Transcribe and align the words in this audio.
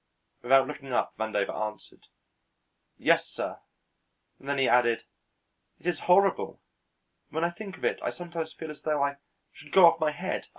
Without 0.41 0.65
looking 0.67 0.91
up, 0.91 1.13
Vandover 1.15 1.53
answered, 1.55 2.07
"Yes, 2.97 3.27
sir," 3.27 3.59
and 4.39 4.49
then 4.49 4.57
he 4.57 4.67
added, 4.67 5.03
"It 5.79 5.85
is 5.85 5.99
horrible; 5.99 6.59
when 7.29 7.43
I 7.43 7.51
think 7.51 7.77
of 7.77 7.85
it 7.85 7.99
I 8.01 8.09
sometimes 8.09 8.51
feel 8.51 8.71
as 8.71 8.81
though 8.81 9.03
I 9.03 9.17
should 9.53 9.71
go 9.71 9.85
off 9.85 9.99
my 9.99 10.09
head. 10.09 10.47